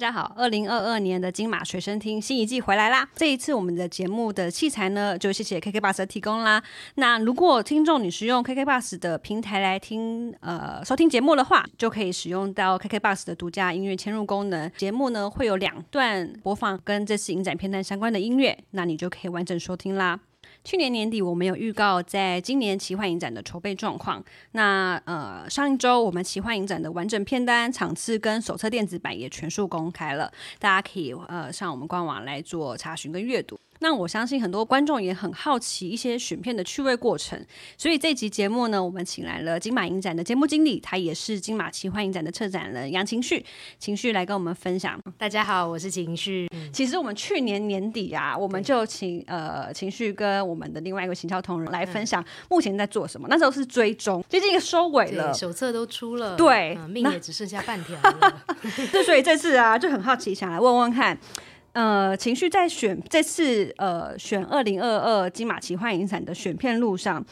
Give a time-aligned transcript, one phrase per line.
[0.00, 3.06] 大家好，二零二二年的金马随身听新一季回来啦！
[3.14, 6.62] 这一次我们的节目的器材呢，就谢谢 KK Bus 提供啦。
[6.94, 14.72] 那如果听众你是用 KK Bus 的平台来听呃收听节目的话，就可以使用到 KK Bus 的独家音乐嵌入功能。
[14.78, 20.18] 节目呢会有两段播放跟这次影展片段相关的音乐，那你就可以完整收听啦。
[20.62, 24.22] 去年年底，我们有预告在今年奇幻影展的筹备状况。
[24.52, 33.58] 那呃，上一周我们奇幻影展的完整片单、场次跟手册电子版也全数公开了，大家可以呃上我们官网来做查询跟阅读。
[33.80, 37.42] 那我相信很多观众也很好奇一些选片的趣味过程，
[37.76, 43.44] 所以这集节目呢，我们请来了金马影展的节目经理，他也是金马奇幻影展的策展人杨情绪，
[43.78, 45.00] 情绪来跟我们分享。
[45.16, 46.46] 大家好，我是情绪。
[46.72, 53.26] 其实我们去年年底啊，我们就请呃情绪跟我们的另外一个行销同仁来分享目前在做什么。
[53.30, 58.44] 那时候是追踪，接近一个收尾了，手册都出了，对，命也只剩下半条了。
[58.92, 61.18] 对，所以这次啊，就很好奇，想来问问看。
[61.72, 67.24] 呃，情绪在选这次呃选二零二二金马奇幻影展的选片路上，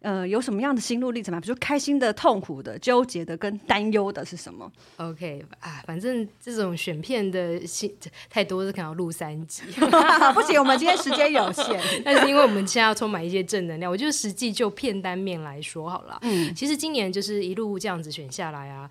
[0.00, 1.40] 呃，有什么样的心路历程吗？
[1.40, 7.92] 比如说开心的、痛苦的、纠结的跟担忧的是什么？OK 啊，反正这种选片的心
[8.30, 9.62] 太多，是可能要录三集。
[10.34, 16.16] 不行，我们今天时间有限， 但是因为我们现在要充满一些正能量，我就实际就片单面来说好了。
[16.22, 18.88] 嗯，其实今年就是一路这样子选下来啊。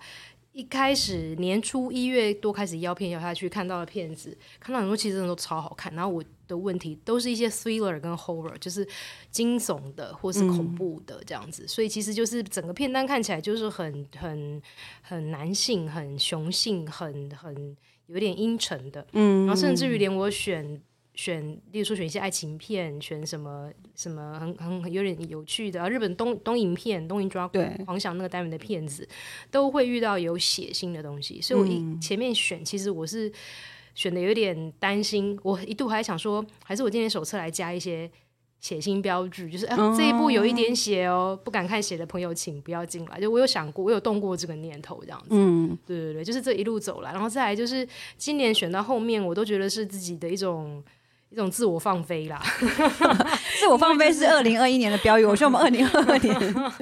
[0.52, 5.94] 一开始年初一月多开始邀片邀下去，看到了片子，看到很多其实真的都超好看。
[5.94, 8.86] 然后我的问题都是一些 thriller 跟 horror，就是
[9.30, 11.66] 惊悚的或是恐怖的这样子。
[11.68, 14.60] 所以其实就是整个片单看起来就是很很
[15.02, 17.76] 很男性、很雄性、很很
[18.06, 19.06] 有点阴沉的。
[19.12, 20.82] 嗯，然后甚至于连我选。
[21.20, 27.46] 选，例如说选一些爱情片，选什么什么很很有点有趣的啊，日本东东影片，东影抓
[27.84, 29.06] 狂想那个单元的片子，
[29.50, 33.30] 都会遇到有血腥的东西，所以我一前面选，其实我是
[33.94, 38.10] 选的有点担心，我一度还想说，还是我今天手册来加一些
[38.58, 43.20] 血腥标志，就是这一部有一点血哦，不敢看血的朋友请不要进来。
[43.20, 50.82] 就我有想过，我有动过这个念头，这样子，嗯，对对对，就是这一路走来，然后再来就是今年选到后面，我都觉得是自己的一种。
[51.30, 52.42] 一种自我放飞啦，
[53.60, 55.24] 自我放飞是 二零二一年的标语。
[55.24, 56.36] 我说我们二零二二年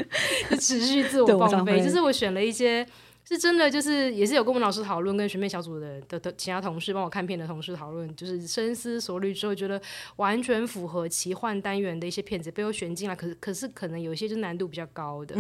[0.59, 2.87] 持续自我放飞，就是我选了一些
[3.29, 9.79] 是真的，就是也是有跟我们老师讨论，跟学妹小组的的的其他同事帮我看片的同事讨论，就是深思熟虑之后，觉得
[10.17, 13.15] 完全符合奇幻单元的一些片子被我选进来。
[13.15, 15.35] 可是可是可能有一些就难度比较高的，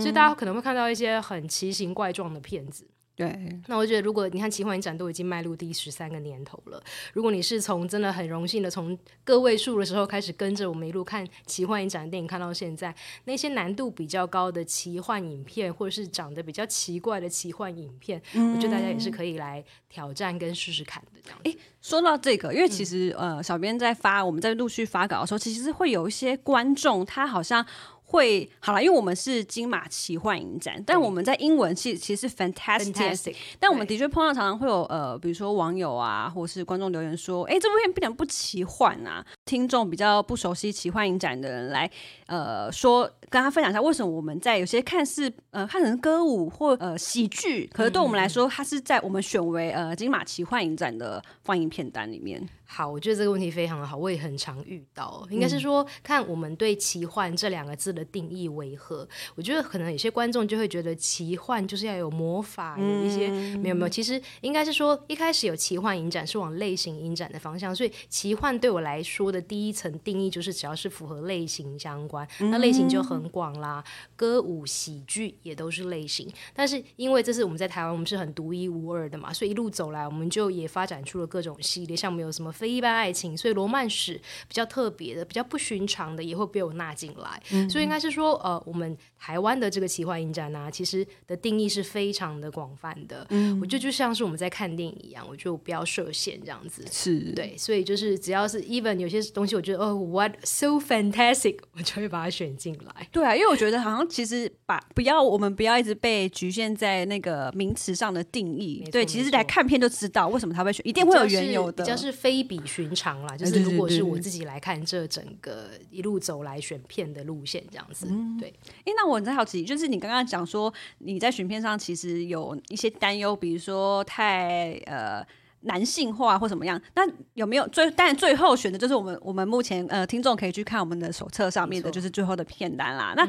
[0.00, 2.86] 所以大家可能会看到一些很奇形怪状的片子。
[3.16, 6.82] 对，那我觉得，如果你看奇幻影展都已经迈入第十三个年头了，
[7.12, 12.92] 如果你是从真的很荣幸的从个位数的时候开始跟着我们一路看奇幻影展的电影看到现在，
[13.24, 21.38] 那些难度比较高的奇幻影片，或者是长得比较奇怪的奇幻影片，我觉得大家也是可以来挑战跟试试看的这样。
[21.44, 27.64] 哎，说到这个，因为其实呃，小编在发我们在陆续发稿的时候，其实是会有一些观众他好像。
[28.06, 39.24] 会好了，因为我们是金马奇幻影展，但我们在英文其实其实是 fantastic，但我们的确碰到常常会有呃，比如说网友啊，或是观众留言说，哎，这部片不点不奇幻啊。
[39.44, 41.90] 听众比较不熟悉奇幻影展的人来
[42.26, 52.48] 呃说，跟他分享一下为什么我们在有些看似呃看成歌舞或呃喜剧，可是对我们来说，它是在我们选为呃金马奇幻影展的放映片单里面。
[52.66, 55.24] 好，我觉得这个问题非常的好，我也很常遇到。
[55.30, 59.06] 应该是说，看我们对奇幻这两个字的定义为何？
[59.34, 63.28] 我觉得可能有些观众就会觉得奇幻就是要有魔法，有一些
[63.58, 63.88] 没有没有。
[63.88, 73.84] 其实应该是说，一开始有奇幻影展是往类型影展的方向，所以奇幻对我来说的第一层定义就是只要是符合类型相关，那类型就很广啦。
[74.16, 76.28] 歌舞、喜剧也都是类型。
[76.54, 82.50] 但是因为这是我们在台湾，我们是很独一无二的嘛，所以一路走来，我们就也发展出了各种系列，像我们有什么。
[82.54, 84.14] 非一般爱情，所以罗曼史
[84.46, 87.42] 比较特别的、比较不寻常的，也会被我纳进来。
[87.68, 93.26] 所以应该是说，呃，我们台湾的这个奇幻影展呢，其实的定义是非常的广泛的。
[93.28, 96.82] 嗯，我觉得就像是我们在看电影一样，我就不要设限这样子。
[96.90, 103.06] 是，对，所以就是只要是 even 有些东西，我觉得哦，what so fantastic，我就会把它选进来。
[103.12, 108.82] 对啊，因为我觉得好像其实把不要我们不要一直被局限在那个名词上的定义。
[108.90, 112.54] 对，其实来看片就知道为什么他会选，一定会有缘由的，比较是非比。
[112.54, 118.06] 比寻常啦，就是如果是我自己来看这整个一路走来选片的路线这样子，
[118.38, 118.54] 对。
[118.84, 125.26] 哎，那我很好奇，就是你刚刚讲说你在选片上其实有一些担忧，比如说太呃
[125.64, 126.80] 男性化或怎么样？
[126.94, 127.02] 那
[127.34, 127.90] 有没有最？
[127.90, 133.14] 但最后选的就是我们我们目前呃听众可以去看我们的手册上面的，就是最后的片单啦。
[133.16, 133.28] 那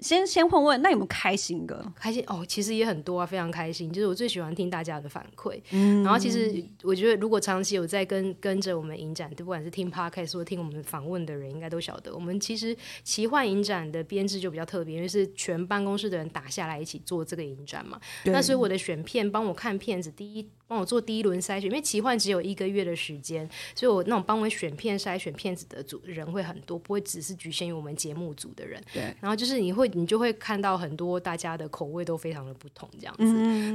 [0.00, 1.84] 先先问问，那有没有开心的？
[1.94, 3.92] 开心哦，其实也很多啊，非常开心。
[3.92, 5.60] 就是我最喜欢听大家的反馈。
[5.70, 17.98] 嗯，然后其实我觉得，如果长期有在跟跟着我们影展，不管是听 podcast 或听我们访问的人，应该都晓得，我们其实奇幻影展的编制就比较特别，因为是全办公室的人打下来一起做这个影展嘛。
[18.24, 20.48] 那所以我的选片，帮我看片子，第一。
[20.68, 28.82] 帮我做第一轮筛选，因为奇幻只有一个月的时间，所以我那种帮我选片、筛选片子的组人会很多，不会只是局限于我们节目组的人。
[28.92, 29.14] 对。
[29.20, 33.24] 然后就是你会，你就会看到很多大家的口味都非常的不同，这样子。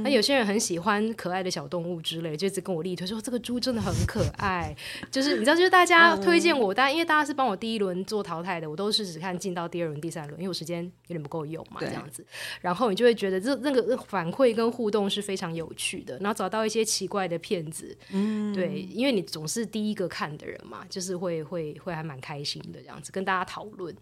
[0.02, 4.76] 那有些人很喜欢可爱的小动物之类，就一直跟我力推说这个猪真的很可爱。
[5.10, 12.24] 就是你知道，就是大家推荐我，大家因为大家是帮我第一轮做淘汰的，我都是只看进到第二轮、第三轮，因为我时间有点不够用嘛，这样子。
[12.60, 17.62] 然后你就会觉得这那个反馈跟互动是非常有趣的，然后找到一些奇怪的片。
[17.72, 23.94] 子，嗯，对，因为你总是第一个看的人嘛，就是会会会还蛮开心的这样子，跟大家讨论，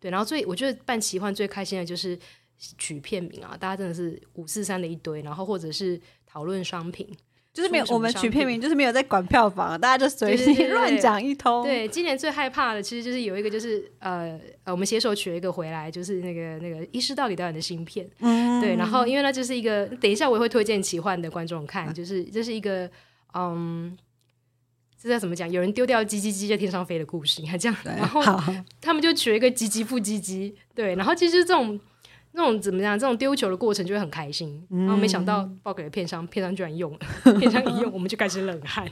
[0.00, 2.18] 对，然后最我觉得办奇幻最开心的就是
[2.76, 7.08] 取片名啊，大家真的是五四三的一堆，然后或者是讨论商品。
[7.50, 11.64] 就是没有，我们取片名就是没有在管票房，大家就随意乱讲一通。
[11.64, 18.08] 对，今年最害怕的其实就是有一个，就是呃呃，我们携手取了一个回来，就是那个那个医师到底导演的新片。
[18.20, 22.88] 嗯，对，然后因为那，就是一个，等一下我也会推荐奇幻的观众看，就是这是一个
[23.34, 23.96] 嗯，
[25.00, 25.50] 这叫怎么讲？
[25.50, 28.22] 有人丢掉鸡鸡鸡在天上飞的故事，你看这样，然后
[28.80, 31.80] 他们就取了一个鸡鸡复鸡鸡，对，然后其实这种。
[32.32, 32.96] 那种怎么样？
[32.96, 36.98] 这种丢球的过程就会很开心，然后没想到报给了片商，片商居然用了，
[37.40, 38.86] 片商一用，我们就开始冷汗，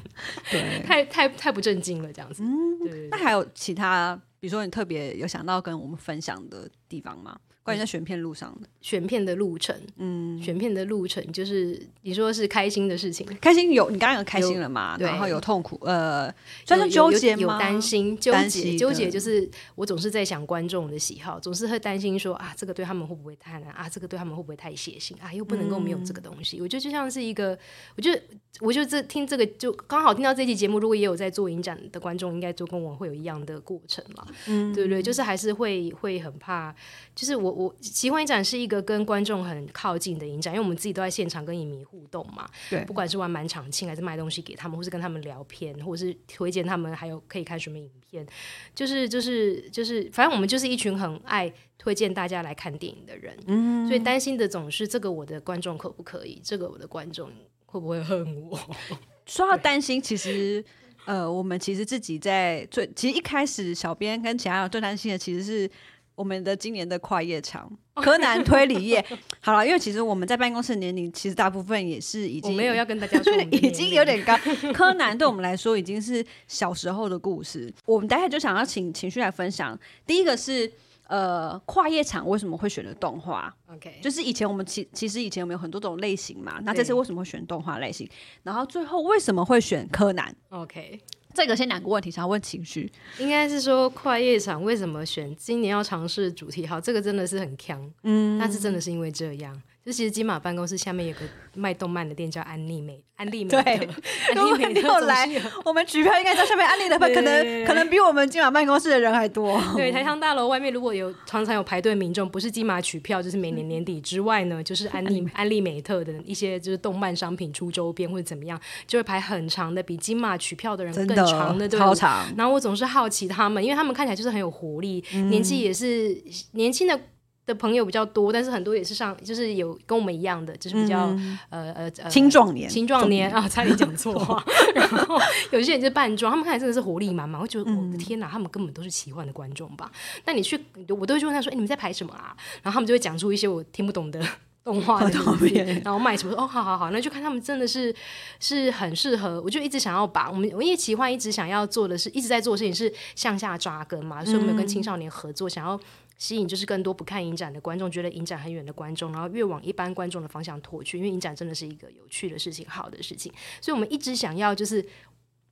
[0.51, 2.43] 对， 太太太不正经了，这样子。
[2.43, 3.09] 嗯，对。
[3.11, 7.39] 那还有其他，比如说你特别有想到跟我们分享的地方吗？
[7.67, 14.97] 关于在选片路上的选片的路程，嗯，选片的路程就是你说是开心的事情，开心有你刚刚有开心了嘛？
[15.01, 16.33] 然后有痛苦，呃，
[16.65, 23.89] 算是纠结有担心，纠结，纠结就是我总是在想观众的喜好，总是会担心说啊，这个对他们会不会太难啊？
[23.89, 25.35] 这个对他们会不会太血腥啊？
[25.35, 26.61] 又不能够没有这个东西。
[26.61, 27.59] 我觉得就像是一个，
[27.97, 28.23] 我觉得，
[28.61, 34.25] 我就这听这个就刚好听到这期节目，如果也有在做影展的观众，应该就跟我会有一样的过程嘛？
[34.47, 36.73] 嗯，对不对，就是还是会会很怕，
[37.13, 37.56] 就是我。
[37.57, 42.47] 我奇幻影展是一个跟观众很靠近的影展，因为我们自己都在现场跟影迷互动嘛。
[42.69, 48.27] 对，不管是玩满场庆，还是卖东西给他们，或是跟他们聊片，或是推荐他们，还有可以看什么影片，
[48.75, 53.35] 就是就是就是，反正我们就是一群很爱推荐大家来看电影的人。
[53.47, 57.31] 嗯，所以担心的总是这个我的观众可不可以，这个我的观众
[57.65, 58.61] 会不会恨我？
[59.25, 60.63] 说到担心，其实
[61.07, 65.71] 呃，我们其实自己在最其实一开始，小编跟其他人最担心的其实是。
[66.17, 69.05] 我们的今年的跨夜场，柯南推理业，
[69.41, 74.35] 好了，因为其实我们在办公室年龄，其实大部分也是已经没有要跟大家说， 已经有点高。
[74.73, 77.73] 柯南对我们来说已经是小时候的故事。
[77.85, 79.79] 我们待会就想要请情绪来分享。
[80.07, 80.73] 第一个是
[81.09, 86.59] 呃跨夜场为什么会选择动画？OK，就是以前我们其其实以前有没有很多种类型嘛？
[86.65, 88.09] 那这次为什么会选动画类型？
[88.43, 90.99] 然后最后为什么会选柯南？OK。
[91.37, 96.67] 这个先两个问题，想要问情绪，应该是说快夜场为什么选今年要尝试主题？
[96.67, 99.63] 好，这个真的是很强，嗯，但是真的是因为这样。
[99.87, 101.21] 就其实金马办公室下面有个
[101.55, 105.31] 卖动漫的店叫安利美，安利美特，安利美特 来，
[105.65, 106.67] 我们取票应该在下面。
[106.67, 109.63] 安利的 可能可能比我们金马办公室的人还多。
[109.77, 122.27] 对，台商大楼外面如果有常常有排队民众，不是金马取票，就是每年年底之外呢，就是安利安利美特的一些就是动漫商品出周边或者怎么样，就会排很长的，比金马取票的人更长的，超长。
[122.37, 126.21] 然后我总是好奇他们，因为他们看起来就是很有活力，年纪也是
[126.55, 126.99] 年轻的。
[127.47, 131.15] 的朋友比较多，但是很多也是上，就是有跟我们一样的，就是比较
[131.49, 134.45] 呃呃青壮年，青壮年啊，差点讲错 话。
[134.75, 135.17] 然后
[135.53, 139.91] 有些人是扮装，他们看起来真的是活力满满，我觉得我的天哪，他们根本都是奇幻的观众吧？
[140.25, 144.21] 那你去，我都会去问他说：“哎，你们在排什么啊？”然后他们就会讲出一些我听不懂的
[144.65, 146.35] 动画的图片，然后卖什么？
[146.37, 147.95] 哦，好好好，那就看他们真的是
[148.41, 149.41] 是很适合。
[149.41, 155.79] 我就一直想要把我们，因为奇幻一直想要做的是，一直在做的事情是向下扎根嘛，所以我们跟青少年合作，想要。
[156.19, 164.85] 吸引就是更多不看影展的观众，觉得影展很远的观众，然后越往一般观众的方向拓去，因为影展真的是一个有趣的事情，好的事情，所以我们一直想要就是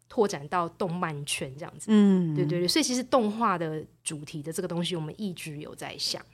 [0.09, 1.87] 拓展到动漫圈这样子。
[1.88, 6.25] 嗯，对对对，所以其实动画的主题的这个东西，我们一直有在想。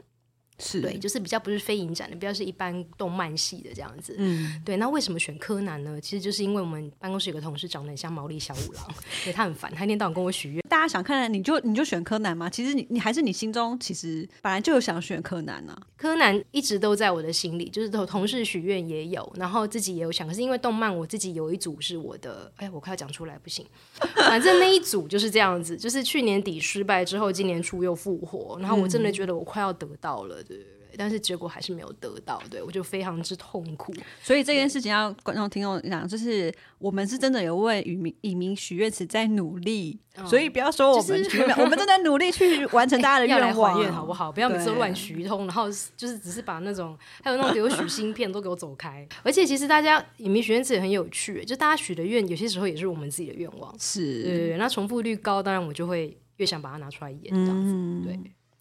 [0.60, 4.14] 是对，就是比较不是非影展的，比较是一般动漫系的这样子。
[4.18, 4.76] 嗯，对。
[4.76, 6.00] 那为什么选柯南呢？
[6.00, 8.86] 其实就是因为我们办公室有个同事长得很像毛利小五郎，
[9.24, 10.60] 对他很烦，他一天到晚跟我许愿。
[10.68, 12.48] 大家想看，你就你就选柯南吗？
[12.48, 15.76] 其实你你还是你心中其实本来就有想选柯南啊。
[15.96, 20.26] 柯南一直都在我的心里，就是同同事许愿也有，然后自己也有想。
[20.26, 23.66] 可是因为动漫，我自己有一组是我的，哎，我快要讲出来不行。
[24.16, 30.96] 反正那一组就是这样子，就是去年底失败之后，今年初又复活，然后我真的觉得我快要得到了，对对对。
[30.98, 33.94] 但是结果还是没有得到，对我就非常之痛苦。
[34.20, 41.24] 所以这件事情要观众听众讲，就是我们是真的有为以民以民许愿池在努力，所以不要说我们
[41.58, 44.32] 我们正在努力去完成大家的愿望，好不好？
[44.32, 49.06] 不要每次乱许一通，然后就是只是把那种还有那种给我许芯片都给我走开。
[49.22, 54.56] 而且其实大家以民许愿池也很有趣，就大家许的愿有些时候也是我们自己的愿望，是对对。
[54.56, 58.18] 那重复率高，当然我就会越想把它拿出来演，这样子对。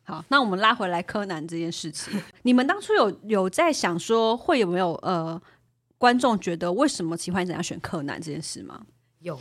[0.09, 5.39] 好，那我们拉回来柯南这件事情，你们当初有有在想说会有没有呃
[5.99, 8.83] 观众觉得为什么奇幻怎样选柯南这件事吗？
[9.19, 9.39] 有，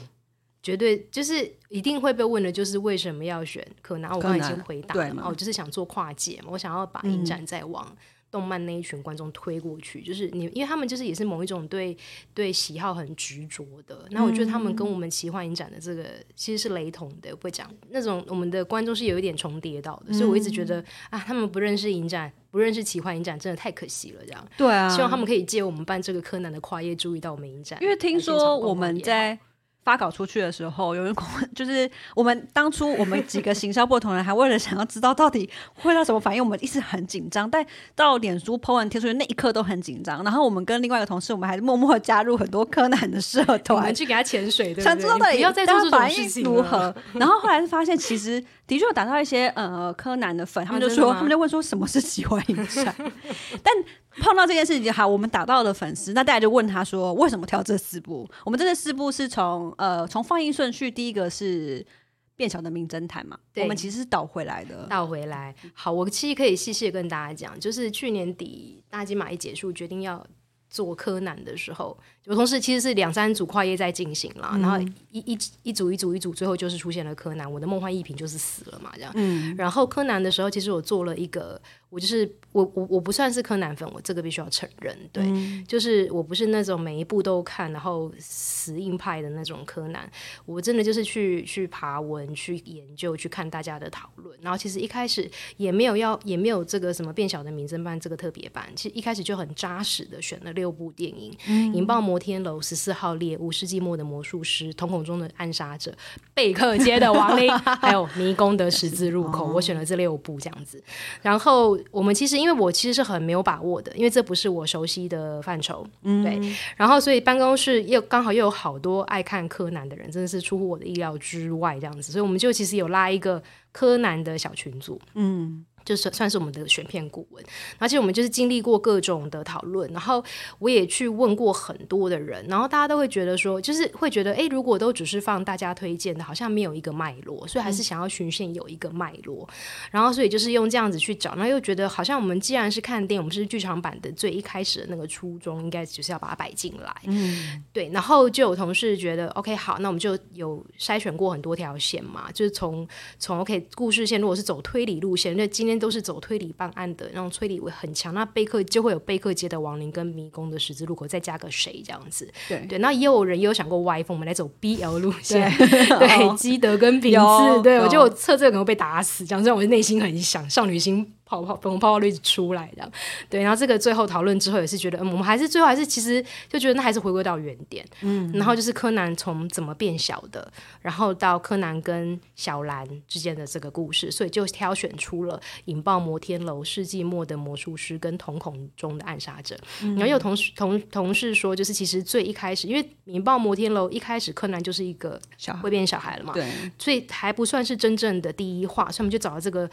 [0.63, 4.11] 绝对就是一定会被问的，就是为什么要选柯南？
[4.13, 7.97] 我刚才已经回答了嘛，我就是想做跨界嘛，我想要把影展再往。
[8.31, 11.97] 动漫那一群观众推过去，就是你，因为他们就是也是某一种对
[12.35, 14.07] 对喜好很执着的。
[14.11, 16.05] 那我觉得他们跟我们奇幻影展的这个
[16.37, 20.13] 其实是雷同的，不会讲那种我们的观众是有一点重叠到的。
[20.13, 24.21] 所以我一直觉得啊，他们不认识影展，不认识奇幻影展，真的太可惜了。
[24.27, 27.79] 这样对啊，希望他们可以借我们办这个柯南的跨页，注意到我们影展。
[27.83, 29.39] 因为听说我们在。
[29.85, 31.15] 发稿出去的时候， 有人
[31.55, 37.49] 就是我们当初我们几个行销部同仁还为了想要知道到底会到什么反应，我们一直很紧张。
[37.49, 40.23] 但到脸书 po 完贴出去那一刻都很紧张。
[40.23, 46.95] 然后我们跟另外一个同事，我们还默默加入很多柯南的社团，去给他潜水，想知道到底要再做反应如何。
[47.15, 52.95] 然后后来是发现，其实的确有打到一些呃柯南的粉，他们就说，他们就问说什么是喜欢影展，
[53.65, 53.75] 但。
[54.21, 58.29] 碰到这件事情，好，我们打到了粉丝，那大家就问他说，为什么挑这四部？
[58.45, 61.87] 我们这四部是从呃从放映顺序，第一个是
[62.35, 65.55] 变小的名侦探嘛，我们其实是倒回来的，倒回来。
[65.73, 70.27] 好，我其实可以细细的跟大家讲，就是去年底大金马一结束，决定要
[70.69, 71.97] 做柯南的时候，
[72.27, 74.79] 我同时其实是两三组跨页在进行啦，然后
[75.11, 79.13] 一一一组一组一组，最后就是出现了柯南，我的梦幻一品就是死了嘛，这样。
[79.15, 81.61] 嗯，然后柯南的时候，其实我做了一个。
[81.91, 85.25] 我就是我我我不算是柯南粉，我这个必须要承认，对，
[85.67, 90.11] 就是我不是那种每一部都看然后死硬派的那种柯南，
[90.45, 101.33] 我真的就是去去爬文去研究去看大家的讨论，然后其实一开始也没有要也没有这个什么变小的名侦办这个特别版，其实一开始就很扎实的选了六部电影，
[101.73, 105.91] 《引爆摩天楼》、《十四号猎物》、《世纪末的魔术师》、《瞳孔中的暗杀者》、
[106.35, 110.83] 《贝克街的亡灵》，还有《迷宫的十字路口》，我选了这六部这样子，
[111.23, 111.78] 然后。
[111.91, 116.41] 我们其实，因为我其实是很没有把握的，因为这不是我熟悉的范畴，对。
[116.77, 122.13] 然后，所以办公室又刚好又有好多爱看柯南的人，真的是出乎我的意料之外，这样子。
[122.13, 123.43] 所以我们就其实有拉一个
[123.73, 125.65] 柯南的小群组，嗯。
[125.85, 127.45] 就算算是我们的选片顾问，
[127.79, 130.23] 而且我们就是经历过各种的讨论，然后
[130.59, 139.49] 我也去问过很多的人，然后大家都会觉得说，就是会觉得，哎，如果都只是放大家推荐的，好像没有一个脉络，所以还是想要循线有一个脉络，
[139.91, 152.87] 然后所以就是用这样子去找，然后又觉得好像我们既然是看电影，我们是剧场版的最一开始的那个初衷，应该就是要把它摆进来，嗯，对，然后就有同事觉得，OK，好，那我们就有筛选过很多条线嘛，就是从
[153.19, 155.78] 从 OK 故事线，如果是走推理路线，那今天。
[155.79, 158.13] 都是走推理办案的，那种推理会很强。
[158.15, 162.31] 那贝克就会有贝克街的亡灵跟迷宫的十字路口，再加个谁这样子？
[162.49, 162.79] 对对。
[162.79, 167.63] 那也有人也有想过歪风，我们来走 BL 路线，对， 基德跟平次。
[167.63, 171.15] 对我就测这个可能会被打死，讲真，我内心很想少女心。
[171.29, 172.91] 泡泡粉红泡泡绿出来的，
[173.29, 189.55] 对，然后这个最后讨论之后也是觉得，嗯，我们还是最后还是其实就觉得那还是回归到原点，嗯，然后就是柯南从怎么变小的，然后到柯南跟小兰之间的这个故事，所以就挑选出了引爆摩天楼、世纪末的魔术师跟瞳孔中的暗杀者。
[189.81, 199.69] 然后有同事同同事说，就是其实最一开始，因为引爆摩天楼一开始柯南就是一个小会变小孩了嘛，对，所以还不算是真正的第一话，所以我们就找了这个。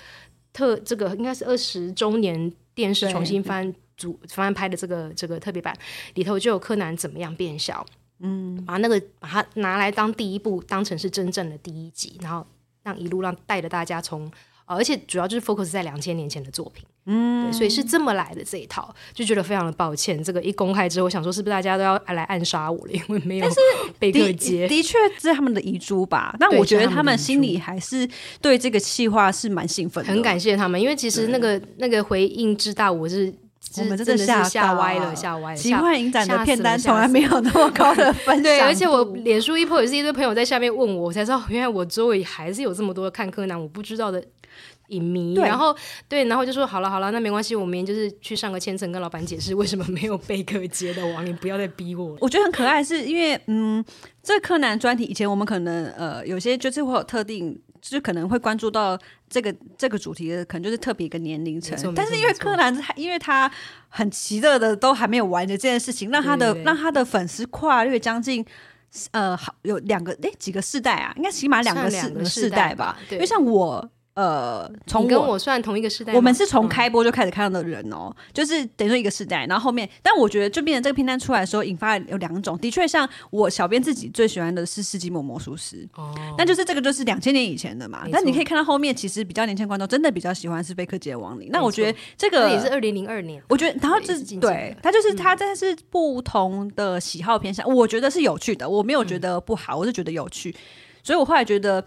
[0.55, 5.77] 特这个应该是二十周年电视重新翻组翻拍的这个这个特别版
[6.13, 7.85] 里头就有柯南怎么样变小，
[8.19, 12.47] 嗯，把那个把它拿来当第一部当成是真正的第一集，然后
[12.83, 14.31] 让一路让带着大家从
[14.65, 20.23] 而且主要就是 focus 在两千年前的作品，嗯，所以是这么来的这一套，就觉得非常的抱歉。
[20.23, 22.91] 这个一公开之后，我想说是不是大家都要来暗杀我了？
[22.91, 23.47] 因为没有
[23.99, 26.35] 贝克街，的确是他们的遗珠吧。
[26.39, 28.09] 但我觉得他们心里还是
[28.41, 30.81] 对这个计划是蛮兴奋的，很感谢他们。
[30.81, 33.31] 因为其实那个那个回应之大，我是
[33.77, 35.55] 我们真的是吓歪了，吓歪了。
[35.57, 38.59] 奇幻影展的片单从来没有那么高的 分，对。
[38.61, 44.23] 而且我脸书一 po 也是一堆朋友在下面问我，我才知道原来我周围还是有这么多看柯南我不知道的。
[44.89, 45.75] 影迷，然后
[46.07, 52.15] 对，然后就说好了好了，那没关系，我明天就是去上个千层，跟老板解释为什么没有贝克街的网，你不要再逼我。
[52.19, 53.83] 我觉得很可爱，是因为嗯，
[54.21, 61.93] 这柯南专题以前我们可能呃有些就是会有特定，就可能会关注到这个这个主题的，可能就是特别一个年龄层。
[61.95, 63.51] 但是因为柯南，因为他
[63.89, 68.45] 很奇特的都还没有完的这件事情，让他的让他的粉丝跨越将近
[69.11, 73.89] 呃好有两个哎几个世代啊，应该起码两个世世代吧，因为像我。
[74.15, 79.45] 呃，从跟我算同一个时代，我们是从开播就开始看到的人哦，就是等于说一个时代。
[79.45, 82.57] 然后后面，但我觉得就变成这个片单出来的时候，引发有两种。
[82.59, 88.07] 的确，像我小编自己最喜欢的是《世纪末魔术师》，哦，那就是这个就是两千年以前的嘛。
[88.09, 91.49] 但你可以看到后面，其实比较年轻观众真的比较喜欢是贝克街亡灵。
[91.51, 100.55] 那我觉得这个也是二零零二年，我觉得然后这对他就是他这是不同的喜好偏向，我觉得是有趣的，我没有觉得不好，我是觉得有趣，
[101.03, 101.83] 所以我后来觉得。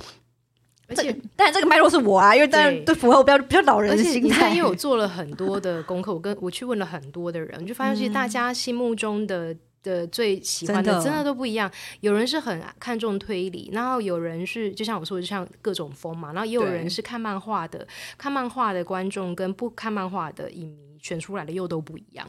[0.89, 4.55] 而且，但这个脉络是我啊，因为当然对符合我比较比较老人的心态。
[4.55, 11.71] 因为我 做了很多的功课，我跟我去问了很多的人，就发现其实大家心目中的的最喜欢的真的都不一样。
[12.01, 16.33] 有人是很看重推理，然后有人是就像我说的，就像各种风嘛。
[16.33, 22.27] 然后也有人是看漫画的，看漫画的观众跟不看漫画的影迷选出来的又都不一样。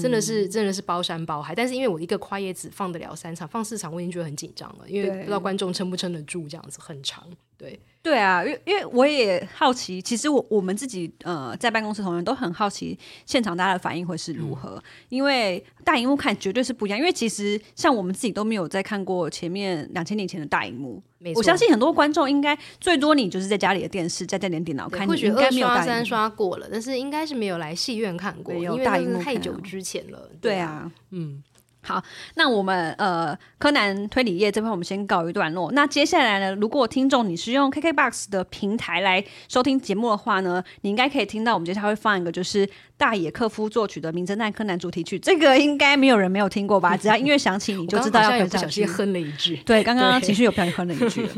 [0.00, 1.54] 真的是真的是包山包海。
[1.54, 7.26] 但是因为我一个跨页子放得了三场，放四场我已经觉得很紧张了，因为不知道观众撑不撑得住这样子很长。
[7.58, 7.78] 对。
[8.02, 16.96] 对啊，因因为我也好奇，其实我我们自己呃在办公室同仁都很好奇现场大家的反应会是如何，因为大荧幕看绝对是不一样。
[16.96, 21.02] 因为其实像我们自己都没有在看过前面两千年前的大荧幕，
[21.34, 30.30] 我相信很多观众应该最多你就是在家里的电视再带点电脑看，或许二刷三刷过了，但是应该是没有来戏院看过，因为大荧幕太久之前了。
[30.40, 31.42] 对啊，嗯。
[31.86, 32.02] 好，
[32.34, 35.70] 那我们呃柯南推理业这块我们先告一段落。
[35.70, 45.16] 那接下来呢，如果听众你是用 KKBOX 的平台来收听节目的话呢，你应该可以听到我们接下来会放一个就是大野克夫作曲的《名侦探柯南》主题曲。
[45.16, 46.96] 这个应该没有人没有听过吧？
[46.96, 49.56] 只要音乐响起，你就知道要不小心哼了一句。
[49.64, 51.28] 对，刚刚情绪有不小心哼了一句。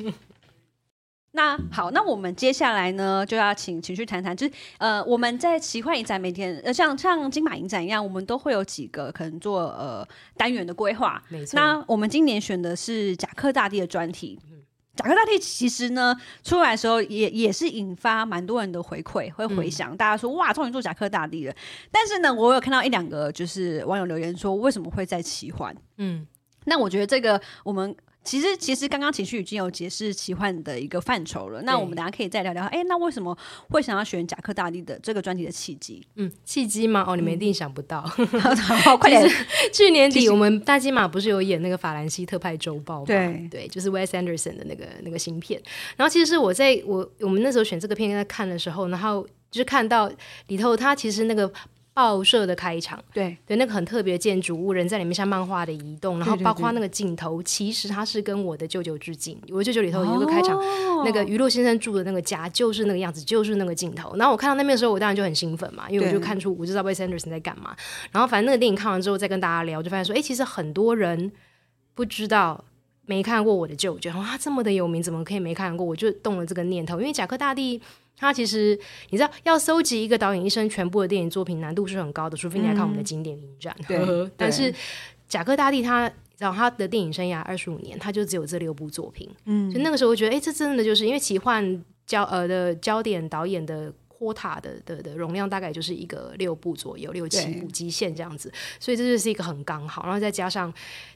[1.33, 11.23] 那好，那我们接下来呢，就要请情绪谈谈，就是呃，我们在奇幻影展每天，呃，像像金马影展一样，我们都会有几个可能做呃单元的规划。
[11.29, 11.55] 没错。
[11.55, 14.39] 那我们今年选的是贾克大帝的专题。
[14.97, 21.55] 贾克大帝其实呢，出来的时候也也是引发蛮多人的回馈，会回想大家说哇，终于做贾克大帝了。
[21.93, 25.77] 但是呢，我有看到一两个就是网友留言说，为什么会在奇幻？
[25.99, 26.27] 嗯，
[26.65, 27.95] 那我觉得这个我们。
[28.29, 31.63] 其实，其实刚刚情绪已经有解释奇幻的一个范畴了。
[31.63, 32.63] 那我们等下可以再聊聊。
[32.67, 33.35] 哎，那为什么
[33.71, 36.07] 会想要选贾克大帝的这个专辑的契机？
[36.17, 37.03] 嗯，契机吗？
[37.09, 38.03] 哦，你们一定想不到。
[39.01, 39.27] 快点！
[39.73, 43.07] 去年底我们大金马不是有演那个法兰西特派周报吗？
[43.07, 45.59] 对对，就是 Wes Anderson 的那个那个新片。
[45.97, 50.13] 然后其实是我在我我们那时候选这个片在看的时候，然后就是看到
[50.49, 51.51] 里头他其实那个。
[51.99, 59.37] 报社的开场，对对，那个很特别的建筑物，人在里面像漫画的移动，然后包括那个镜头，其实它是跟我的舅舅致敬。
[59.51, 60.57] 我舅舅里头有一个开场，
[61.05, 64.15] 那个娱乐先生住的那个家就是那个样子，就是那个镜头。
[64.15, 67.75] 然后我看到那边的时候，我当然就很兴奋嘛，因为我就看出我就知道 Wes Anderson 在干嘛。
[68.13, 71.33] 然后反正那个电影看完之后，再跟大家聊，就发现说，哎，其实很多人
[71.97, 72.65] 不知道。
[73.11, 75.87] 没看过我的舅舅，哇这么的有名，怎么可以没看过？
[75.87, 77.81] 我就动了这个念头，因为贾克大帝
[78.19, 78.79] 他其实
[79.11, 83.75] 你知道，要搜集一个导演一生全部的电影作品难度是很高的，除非你来看我们的经典影展。
[83.87, 84.75] 对，但是
[85.29, 89.31] 贾克大帝他然后他的电影生涯二十五年，他就只有这六部作品。
[89.45, 93.93] 嗯，就那个时候我觉得，哎，这真的就是因为奇幻焦呃的焦点导演的。
[94.19, 100.03] 霍塔的的的容量大概就是一个六部左右，六七部极限这样子，所以这就是一个很刚好。
[100.03, 100.73] 然后再加上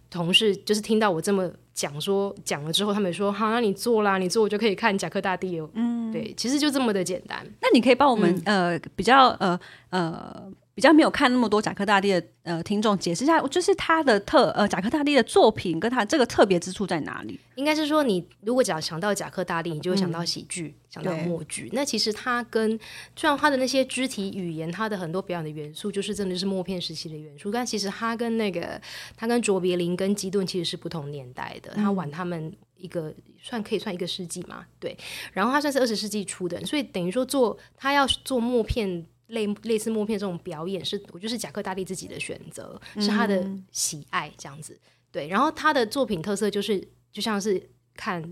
[0.08, 5.68] 同事就是听到我这么讲说讲了之后，他们说好，那你做啦，你做我就可以看贾克大帝哦。
[5.74, 7.44] 嗯，对，其实就这么的简单。
[7.60, 9.58] 那你可以帮我们呃比较呃
[9.90, 10.52] 呃。
[10.74, 17.38] 比较没有看那么多贾克大帝的呃听众解释一下，就是他的特呃贾克大帝的作品跟他这个特别之处在哪里？
[17.56, 21.68] 应该是说，你如果讲想到贾克大帝，你就会想到喜剧，想到默剧。
[21.72, 22.78] 那其实他跟
[23.14, 28.80] 虽然他的那些肢体语言，他的很多表演的元素，就是真的是默片时期的元素，但其实他跟那个
[29.16, 32.52] 他跟卓别林跟基顿其实是不同年代的，他晚他们。
[32.82, 34.98] 一个算可以算一个世纪嘛，对。
[35.32, 44.80] 然后他算是二十世纪初的，所以等于说做他要做默片类类似默片这种表演，是我就是贾克大帝自己的选择，是他的喜爱这样子。
[45.10, 47.62] 对，然后他的作品特色就是就像是
[47.94, 48.22] 看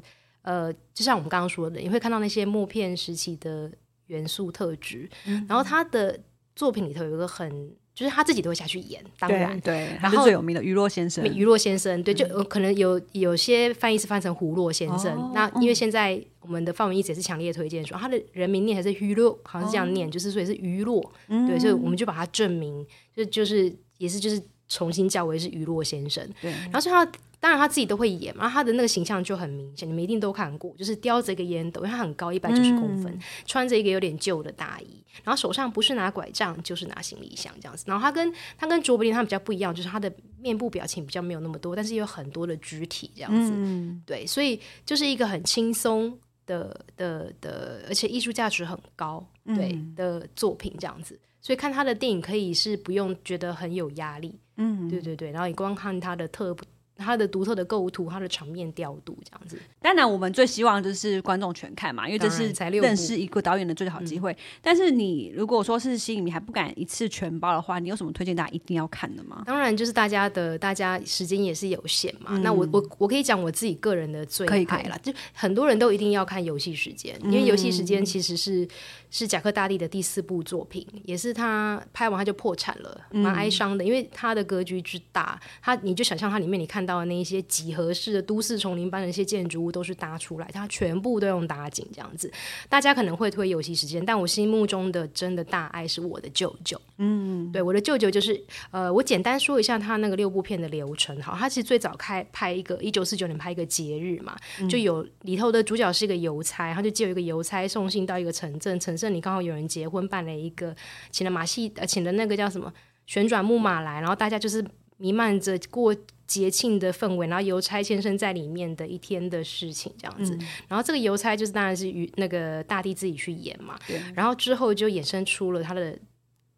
[0.43, 3.71] 呃，就像我们刚刚说的，你会看到那些默片时期的
[4.07, 5.11] 元素特质，
[5.47, 6.19] 然后他的
[6.57, 7.75] 作品里头有一个很。
[7.95, 15.31] 就是他自己都会下去演，当然对，然后最有名的余若先生，余若先生对，就可能有有些翻译是翻成胡洛先生。
[15.35, 26.27] 那因为现在我们的范文一直也是强烈推荐说他的人名念还是余若，好像是这样念，就是所以是余洛，对，所以我们就把它证明，就就是也是就是重新叫为是余若先生。
[26.41, 27.07] 对，然后所以他。
[27.41, 37.85] 当然他自己都会演嘛，他的那个形象就很明显，你们一定都看过，就是叼着一个烟斗，因为他很高，一百九十公分，穿着一个有点旧的大衣，然后手上不是拿拐杖就是拿行李箱这样子。
[37.87, 43.53] 然后他跟他跟卓别林他比较不一样，就是他的面部表情比较没有那么多，但是有很多的肢体这样子。
[43.55, 51.19] 嗯对，所以就是一个很轻松的的的，而且艺术价值很高对的作品这样子。
[51.41, 54.39] 所以看他的电影可以是不用觉得很有压力。
[54.59, 56.55] 嗯，对对对，然后你光看他的特。
[57.01, 59.59] 他的独特的构图，它的场面调度，这样子。
[59.81, 64.37] 当然，我们最希望就是观众全看嘛，因为这是认识一个导演的最好机会。
[64.61, 69.43] 但是，你如果说是吸引你还不敢一次全包的话，你有什么推荐大家一定要看的吗？
[69.47, 72.37] 当然，就是大家的，大家时间也是有限嘛。
[72.39, 78.69] 那我我我可以讲我自己个人的最爱了，就很多人都一定要看《游戏时间》，因为《游戏时间》其实是
[79.11, 86.90] 是贾克大帝的第四部作品，也是他拍完他就破产了，蛮哀伤的，因为他的格局之大，他你就想象他里面你看到。
[86.91, 92.31] 到的那一些几何式的都市丛林般的一些建筑物都是搭出来，它全部都用搭景这样子。
[92.69, 96.81] 大家可能会推游戏时间，但我心目中的真的大爱是我的舅舅。
[96.99, 98.39] 嗯，对，我的舅舅就是
[98.73, 101.19] 呃，我简单说一下他那个六部片的流程。
[101.23, 104.37] 好，他其实最早开拍一个一九四九年拍一个节日嘛，
[104.69, 110.75] 就有里头的主角是一个邮差，他就借一个邮差送信到一个城镇，城镇里刚好有人结婚，办了一个
[111.11, 112.73] 请了马戏呃，请了那个叫什么
[113.07, 114.65] 旋转木马来，然后大家就是
[115.01, 115.97] 弥漫着过。
[116.31, 123.77] 节庆的氛围，然后邮差先生在里面的一天的事情这样子，然后这个邮差就是当然是与那个大地自己去演嘛，
[124.15, 125.99] 然后之后就衍生出了他的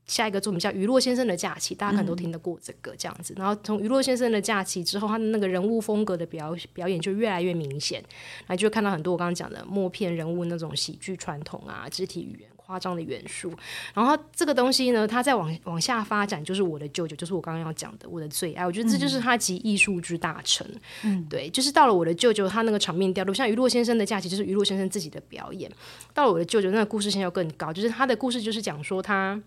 [0.05, 7.99] 下一个作品叫《余洛先生的假期》，大家可能都听得过这个这样子，然后从《余洛先生的假期》之后，他的那个人物风格的表表演就越来越明显，
[8.41, 12.52] 然后就看到很多我刚刚讲的默片人物那种喜剧传统啊，肢体语言。
[12.73, 13.53] 夸张的元素，
[13.93, 18.65] 然后这个东西呢，它再往往下发展，就是我的舅舅，就是我刚刚要讲的我的最爱。
[18.65, 20.67] 我觉得这就是他集艺术之大成。
[21.03, 25.71] 嗯，对，就是到了我的舅舅，他那个场面调度，像余洛先生的假期，就是余洛先生自己的表演。
[26.15, 29.39] 到了我的舅舅，那个故事线要更高，就是他的故事就是讲说他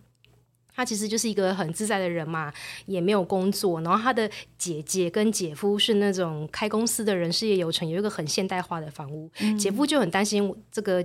[0.76, 2.54] 他其实就是一个很自在的人嘛，
[2.86, 11.04] 也没有工作，然后他的姐姐跟姐夫是那种开公司的人，事业有成，有一个很现代化的房屋，姐夫就很担心这个。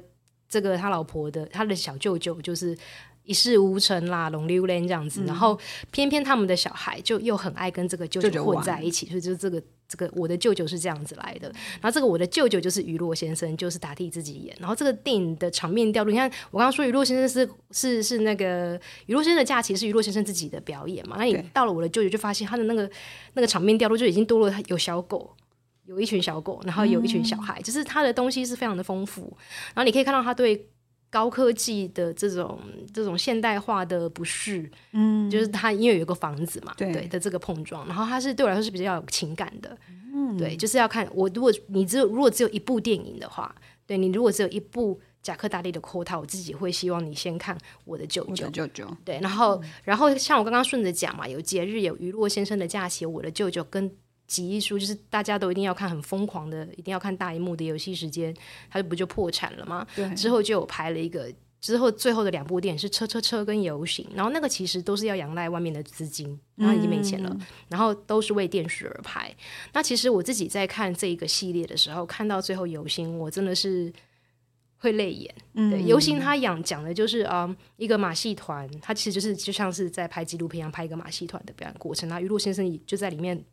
[0.51, 2.77] 这个他老婆的他的小舅舅就是
[3.25, 5.59] 一事无成啦，龙溜莲这样子，然后
[5.93, 11.49] 偏偏他们的小孩就又很爱跟这个舅舅混在一起，所以就这个这个我的舅舅是这样子来的。
[11.81, 14.57] 然后这个我的舅舅就是雨落先生，就是打替自己演。
[14.59, 21.17] 然后这个电影的场面调度，你看我刚刚说雨落先生是是是那个雨落先生的假期是雨落先生自己的表演嘛？
[21.17, 22.91] 那你到了我的舅舅就发现他的那个
[23.35, 25.31] 那个场面调度就已经多了有小狗。
[25.91, 29.23] 有一群小狗，然后有一群小孩，就是它的东西是非常的丰富。
[29.75, 30.69] 然后你可以看到他对
[31.11, 32.61] 高科技的这种
[32.95, 37.85] 这种现代化的不适，嗯，就是他因为有一个房子嘛，对的这个碰撞。
[37.89, 39.77] 然后它是对我来说是比较有情感的，
[40.15, 43.53] 嗯，对，就是要看我如果你只有如果只有一部电影的话，
[43.85, 53.91] 对你如果只有一部贾克大力的 quota，我自己会希望你先看我的舅舅，舅舅，对，然后然后像我刚刚顺着讲嘛，有节日有娱乐先生的假期，我的舅舅跟。
[54.31, 58.33] 集艺术就是大家都一定要看很疯狂的，一定要看大荧幕的游戏时间，
[58.71, 59.85] 它不就破产了吗？
[59.97, 61.29] 对，之后就有拍了一个，
[61.61, 67.37] 之后最后的两部电影是车车车跟游行，然后那个其实都是要仰赖外面的资金，然后已经没钱了，
[67.69, 69.35] 然后都是为电视而拍。
[69.73, 73.93] 那其实我自己在看这一个系列的时候，看到最后游行，我真的是
[74.77, 75.35] 会泪眼。
[75.55, 82.09] 对，游行他讲讲的就是啊，一个马戏团，它其实就是就像是在拍纪录片一样，拍一个马戏团的表演过程。
[82.09, 83.45] 那于露先生就在里面。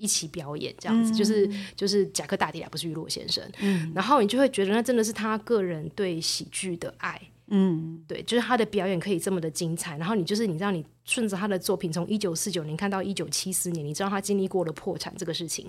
[0.00, 3.44] 一起表演这样子，就是就是贾克大帝啊，不是雨落先生。
[3.60, 7.20] 嗯，然后你就会觉得那真的是他个人对喜剧的爱。
[7.52, 9.98] 嗯，对，就是他的表演可以这么的精彩。
[9.98, 15.66] 然后你就是你知道，你顺着他的作品从一九四九年看到一九七四年，你知道他经历过了破产这个事情，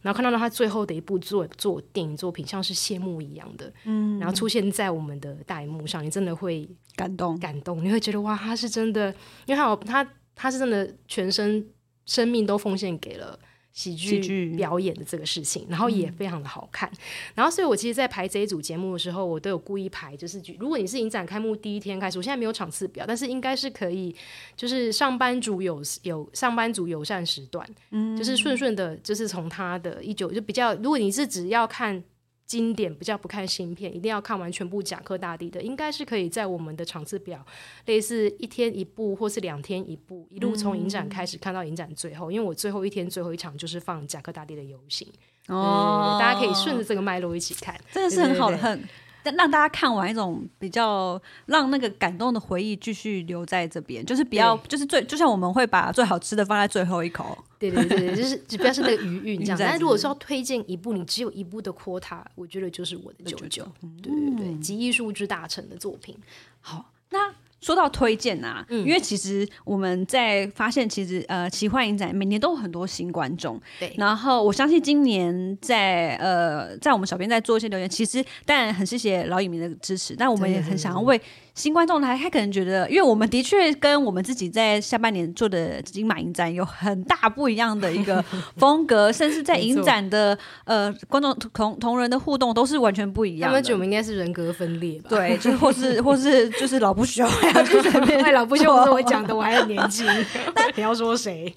[0.00, 9.12] 然后看到了他最后的一部作作电影作品，像是谢幕一样的，嗯，然后出现在我们的大荧幕上，你真的会感动感动，你会觉得哇，他是真的，
[9.46, 11.66] 因为他他他是真的全身
[12.06, 13.36] 生命都奉献给了。
[13.74, 16.90] 喜喜剧剧表演的这个事情，然后也非常的好看。
[17.34, 24.14] 然后，所以我其实，在排这一组节目的时候，我都有故意排，就是举如果你是影展开幕第一天开始，我现在没有场次表，但是应该是可以，
[24.56, 32.02] 就是上班族有有上班族友善时段，嗯，就是顺顺的，就是从他的一九就比较，如果你是只要看。
[32.46, 37.44] 经典比较不看新片，一定要看完全部《贾克大帝》的，应该是可以在我们的场次表，
[37.86, 42.30] 类似一天一部或是两天一部，一路从影展开始看到影展最后。
[42.30, 45.08] 因为我最后一天最后一场就是放《贾克大帝》的游行，
[45.48, 48.86] 哦，大家可以顺着这个脉络一起看，真的是很好的很。
[49.32, 59.58] 让大家看完一种比较让那个感动的回忆继续留在这边，就是比较就是最就像我们会把最好吃的放在最后一口，对对对对，就是只不要是那个余韵这样。
[59.58, 63.66] 但如果是要推荐一部你只有一部的 quota，我觉得就是我的九九，
[64.02, 66.16] 对对对，集艺术之大成的作品。
[66.60, 67.32] 好，那。
[67.64, 73.58] 说到推荐啊，因为其实我们在发现，其实呃，奇幻影展每年都有很多新观众。
[73.80, 81.18] 对，然后我相信今年在呃，在我们小编在做一些留言，其实当然很谢谢老影迷的支持，但我们也很想要为。
[81.54, 88.22] 新观众他他可能觉得，因为我们的确跟我们自己在下半年做的金马影展有很大不一样的一个
[88.58, 93.48] 风格，甚至在影展的呃观众同同人的互动都是完全不一样。
[93.48, 95.10] 他们觉得我们应该是人格分裂吧？
[95.10, 97.24] 对，就或是或是就是老不休，
[97.70, 100.04] 就是太老不休是我讲的，我还很年轻。
[100.52, 101.54] 但你要说谁？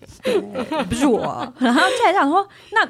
[0.87, 1.51] 不是我。
[1.57, 2.87] 然后再想说那。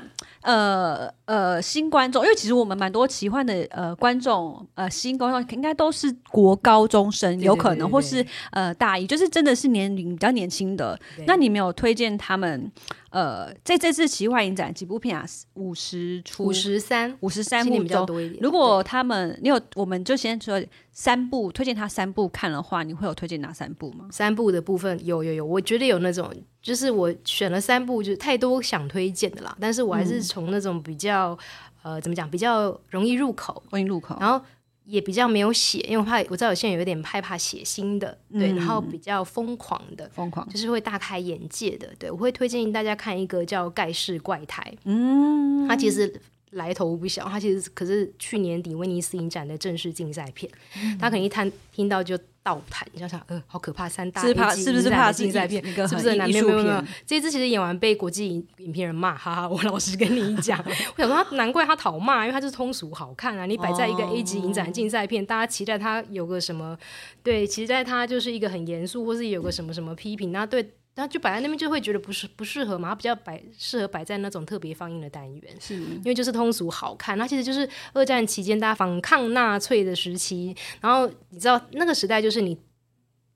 [0.48, 10.98] 呃呃，新观众，因为其实我们蛮多奇幻的呃观众，呃新观众应该都是国高中生，有可能或是呃大一，就是真的是年龄比较年轻的。
[11.26, 12.72] 那你没有推荐他们？
[13.18, 15.26] 呃，在这次奇幻影展几部片啊？
[15.56, 18.40] 五十出，五十三，五十三部比较多一点。
[18.44, 24.06] 如果他们，你有，我们就先说三部，推荐他三部看的话，你会有推荐哪三部吗？
[24.12, 29.58] 三部的部分有有有，我觉得有那种，就是我选了三部，就是太多想推荐的啦。
[29.60, 31.36] 但是我还是从那种比较
[31.82, 34.40] 呃，怎么讲，比较容易入口，容易入口，然后。
[34.88, 40.48] 也比较没有写，因为我怕我知道有些人有点害怕写新的，对，然后比较疯狂的，疯狂。
[40.50, 50.52] 就是会大开眼界的，对我会推荐大家看一个叫《盖世怪胎》，嗯，它其实来头不小，它其实可是去年底威尼斯影展的正式竞赛片，
[51.00, 52.18] 大家可能一听听到就。
[52.48, 53.90] 倒弹，你想想，呃，好可怕！
[53.90, 55.62] 三大是怕是不是怕竞赛片？
[55.86, 56.88] 是不是很艺术片？
[57.06, 59.50] 这支其实演完被国际影影片人骂，哈哈！
[59.50, 60.58] 我老实跟你讲，
[60.96, 63.46] 我想说 他难怪他讨骂，因为他是通俗好看啊。
[63.46, 66.78] 你摆在一个 A 级影展竞赛片，大家期待他有个什么？
[67.22, 70.72] 对，期待他就是一个很严肃，或是有个什么什么批评，那对。
[70.98, 77.18] 那就摆在那边就会觉得不是不适合嘛，它比较摆适合摆在那种特别放映的单元，是因为就是通俗好看。
[77.18, 82.58] 那其实就是二战期间大家反抗纳粹的时期，然后你知道那个时代就是你。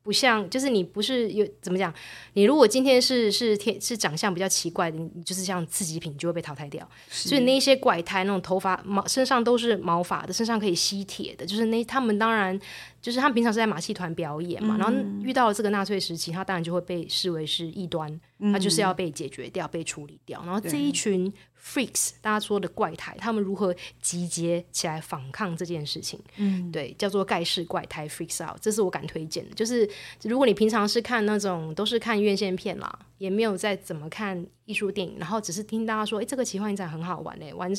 [0.03, 1.93] 不像，就是你不是有怎么讲？
[2.33, 6.89] 你如果今天是是天是长相比较奇怪的，你就是像次级品就会被淘汰掉。
[7.07, 12.59] 所以那些怪胎，那种头发毛身上都是毛发的，身上可以吸铁的，就是那他们当然
[13.01, 18.19] 就是他们平常是在马戏团表演嘛，然后遇到了这个纳粹时期，他当然就会被视为是异端，
[18.53, 20.41] 他就是要被解决掉、被处理掉。
[20.45, 21.33] 然后这一群。
[21.63, 26.19] Freaks，大家说的怪胎，他们如何集结起来反抗这件事情？
[26.37, 29.53] 嗯，对，叫做盖世怪胎 Freaks Out，这是我敢推荐的。
[29.53, 29.87] 就是
[30.23, 34.45] 如果你平常是看那种都是看院线片啦，也没有再怎么看。
[34.65, 37.69] 艺术电影，然后只是听大家说，哎，这个奇幻影展很好玩嘞，玩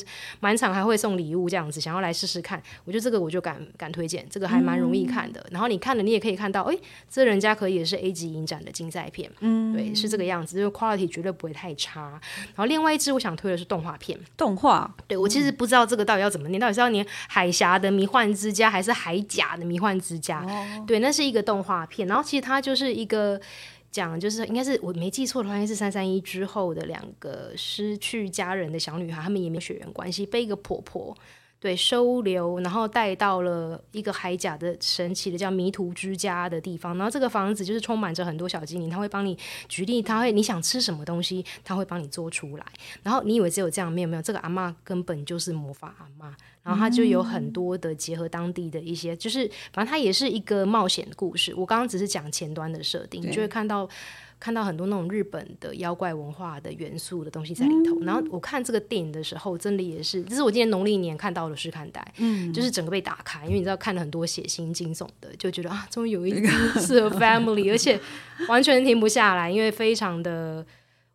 [0.41, 2.61] 满场还会送礼物这样子，想要来试试看。
[2.85, 5.43] 我觉得这个我就敢敢推荐，这个还蛮容易看的。
[5.49, 6.77] 然后你看了，你也可以看到，哎，
[7.09, 12.21] 这人家可以也是 A 级影展的竞赛片，嗯，对，是这个样子，因为 quality 绝对不会太差。
[12.47, 20.45] 然后另外一支我想推的是动画片，动画，对我其实不知道这个到底要怎么念，到底是要念海峡的迷幻之家还是海甲的迷幻之家？
[20.85, 23.41] 对，那是一个动画片，然后其实它就是一个。
[23.93, 31.15] 讲就是应该是我没记错的话，应该是三三一之后的两个失去家人的小女孩，她们也没血缘关系，被一个婆婆
[31.63, 36.93] 对收留，然后带到了一个海甲的神奇的叫迷途之家的地方。
[36.97, 39.37] 然后这个房子就是充满着很多小精灵，他会帮你
[39.69, 42.65] 举例，他会你想吃什么东西，他会帮你做出来。
[43.01, 46.35] 然后你以为只有这样，没有没有，这个阿妈根本就是魔法阿妈。
[46.63, 51.53] 然后它就有很多的结合当地的一些，就是反正它也是一个冒险的故事。
[51.55, 53.87] 我刚刚只是讲前端的设定，你就会看到
[54.43, 57.97] 看到很多那种日本的妖怪文化的元素的东西在里头。
[58.01, 66.49] 然后我看这个电影的时候，真的也是，这是我今年农历年看到的试看带，嗯，就是整个被打开，因为你知道看了很多血腥惊悚的，就觉得啊，终于有一个
[66.81, 67.97] 适合 family，而且
[68.49, 70.65] 完全停不下来，因为非常的。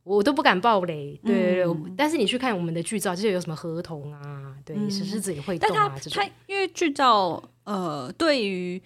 [0.04, 1.92] 我都不敢爆雷，对对对。
[1.94, 6.24] 但是你去看我们的剧照，就是有什么合同啊，对，石狮子也会动啊这种。
[6.46, 8.80] 因为剧照，呃，对于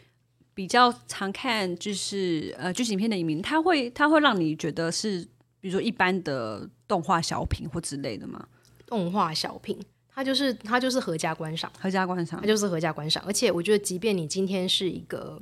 [0.54, 5.20] 比较常看就是呃剧情片的影迷，他会他会让你觉得是，
[5.60, 6.68] 比如说一般的。
[6.92, 8.46] 动画小品或之类的吗？
[8.84, 9.80] 动画小品，
[10.14, 13.24] 它就是它就是合家观赏，合家观赏它，就是合家观赏。
[13.26, 15.40] 而且我觉得，即便你今天是一个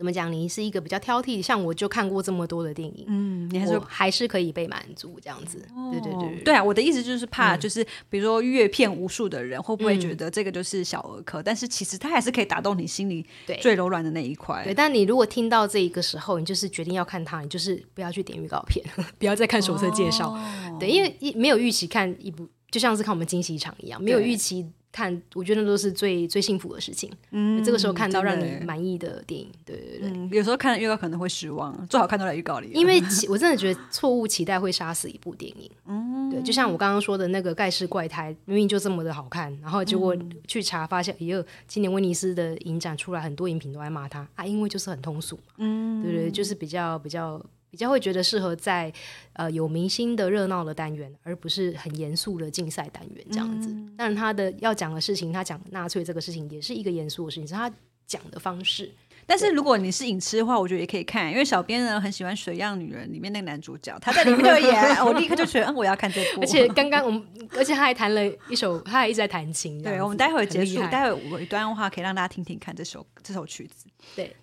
[0.00, 5.62] 怎么讲，你是一个比较挑剔，像我就看过这么多的电影，嗯，你还是还是可以被满足这样子。
[5.92, 11.42] 对对对对啊，我的意思就是怕，就是比如说阅片无数的人会不会觉得这个就是小儿科？
[11.42, 13.26] 但是其实它还是可以打动你心里
[13.60, 14.64] 最柔软的那一块。
[14.64, 18.82] 对，但你如果听到这一个时候，你就是决定要看它，你就是不要去点预告片，
[19.20, 20.30] 不要再看手册介绍。
[20.30, 27.10] 哦对，因为一没有预期看一部，就像是看我们惊喜场一样，没有预期看，我觉得那都是最最幸福的事情。
[27.30, 30.10] 嗯这个时候看到让你满意的电影，对对对。
[30.10, 32.70] 嗯，有时候看了预告可能会失望，最好看都在预告里。
[32.74, 35.70] 因为 我真的觉得错误期待会杀死一部电影。
[35.86, 40.16] 嗯，对，就像我刚刚说的那个《盖世怪胎》，明明就这么的好看，然后结果
[40.48, 45.54] 去查发现，哎呦，今年威尼斯的影展出来，很多影评都在骂他啊，因为就是很通俗嘛。
[45.58, 48.92] 嗯，对对，就是比较比较比较会觉得适合在
[49.34, 53.68] 呃有明星的热闹的单元，而不是很严肃的竞赛单元这样子。
[53.96, 57.70] 当然，他的要讲的事情，他讲纳粹这个事情也是一个严肃的事情，是他
[58.06, 58.92] 讲的方式。
[59.26, 66.40] 但是如果你是影痴的话，我觉得也可以看，因为小编呢很喜欢《水样女人》里面那个男主角，他在里面就演， 我立刻就觉得，嗯，我要看这部。
[66.40, 69.80] 而且刚刚我们，而且他还弹了一首，他还一直在弹琴。
[69.80, 73.86] 对，我们待会儿结束，待会儿尾端的话可以让大家听听看这首这首曲子。
[74.16, 74.34] 对，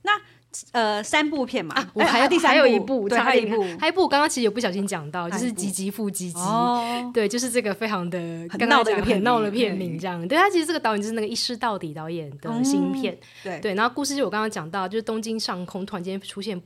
[0.72, 6.40] 呃，三部片嘛，啊，我哎还有第三还有一部，对，还有一部还有一部，我刚刚其实有不小心讲到，就是吉吉复吉吉。
[6.40, 8.20] 哦，对，就是这个非常的
[8.68, 10.26] 闹的一个片很闹的片名，这样。
[10.28, 13.76] 对他其实这个导演就是那个一师到底导演的新片，对对。
[13.76, 16.60] 然后故事就我刚刚讲到，就是东京上空突然间出现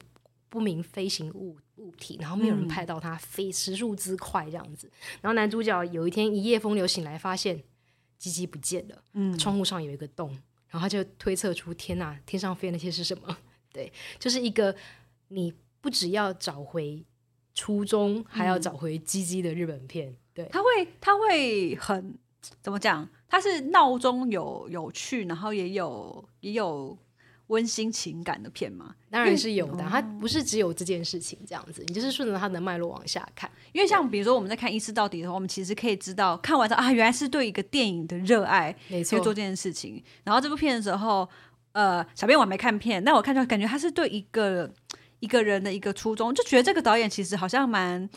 [0.48, 4.89] 不明飞行物物体，然后没有人拍到它飞时速之快这样子。
[5.22, 7.62] 然后男主角有一天一夜风流醒来，发现
[8.17, 10.30] 鸡鸡不见了，嗯窗户上有一个洞，
[10.70, 13.36] 然后他就推测出天哪，天上飞那些是什么？
[13.74, 14.76] 对，就是一个
[15.30, 17.04] 你不只要找回
[17.54, 20.16] 初衷，还要找回鸡鸡的日本片。
[20.34, 22.14] 对，他会他会很
[22.62, 23.08] 怎么讲？
[23.28, 26.98] 他是闹中有有趣，然后也有也有
[27.48, 28.96] 温馨情感的片嘛。
[29.10, 33.52] 当然是有的，它不是只有这件事情这样子，你就是顺着它的脉络往下看。
[33.74, 40.02] 因为像比如说我们在看《一视到底》的时候，我们其实可以知道，看完之后啊，原来是对一个电影的热爱，没错去做这件事情。
[40.24, 41.28] 然后这部片的时候，
[41.74, 44.70] 呃，小编我没看片，但我看出来感觉他是对一个
[45.20, 48.10] 一个人的一个初衷，就觉得这个导演其实好像蛮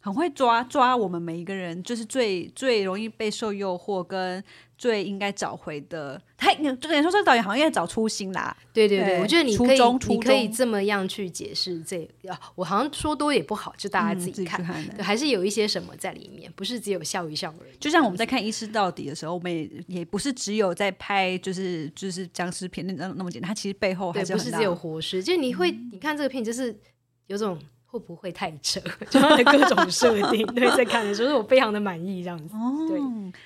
[0.00, 4.42] 很会抓抓我们每一个人，就是最最容易被受诱惑跟
[4.82, 6.20] 最应该找回的。
[6.36, 14.60] 他就等于说这个导演好像应该找初心啦，对对对，对我觉得你可以你可以这么样去解释这啊，我好像说多也不好，就大家嗯自己看。
[14.60, 17.76] 看对，还是有一些什么在里面，不是只有笑一笑而已。
[17.78, 26.76] 就像我们在看《一尸到底》的时候，我们也也不是只有在拍就是就是僵尸片那那那么简单，它其实背后还，不是只有活尸，就你会你看这个片，就是
[27.28, 27.56] 有种
[27.92, 32.54] 会不会太扯，就它的各种设定， 对，在看的时候我非常的满意这样子。
[32.56, 32.98] 哦对，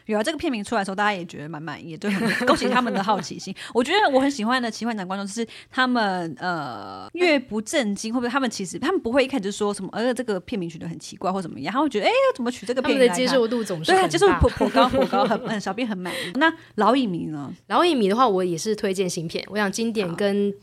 [0.05, 3.53] 有啊，这个片名出来的时候，大家也觉得蛮满意的，就很恭喜他们的好奇心。
[3.75, 13.05] 我觉得我很喜欢的奇幻男观众，就是他们呃越不震惊，会不会他们其实他们不会一开始就说什么，呃这个片名取得很奇怪或怎么样，他会觉得哎怎么取这个片名他？
[13.05, 16.33] 们的接受度总是对接受大颇颇高颇高，很很小编很满意。
[16.37, 17.53] 那老影迷呢？
[17.67, 19.45] 老影迷的话，我也是推荐新片。
[19.49, 20.55] 我想经典跟